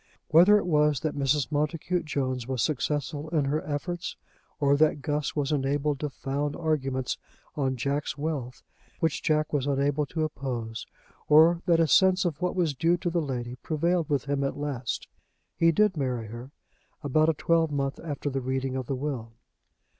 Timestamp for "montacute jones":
1.51-2.47